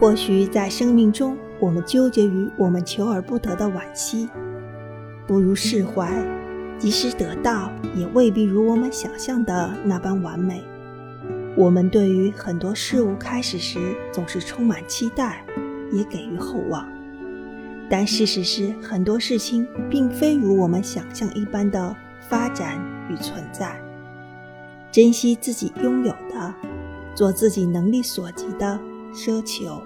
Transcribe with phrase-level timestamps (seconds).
[0.00, 4.28] 或许在生命中，我们纠结于我们求而不得的惋惜，
[5.26, 6.08] 不如释怀；
[6.78, 10.62] 即使得到，也未必如我们想象的那般完美。
[11.54, 13.78] 我们对于很多事物开始时
[14.10, 15.44] 总是充满期待，
[15.92, 16.88] 也给予厚望，
[17.90, 21.94] 但事实是，很多事情并非如我们想象一般的
[22.28, 22.80] 发展
[23.10, 23.78] 与存在。
[24.90, 26.54] 珍惜自己拥有的，
[27.14, 28.78] 做自己能力所及的
[29.12, 29.82] 奢求。